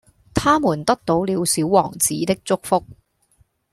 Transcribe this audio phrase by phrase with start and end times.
[0.33, 2.83] 它們得到了小王子的祝福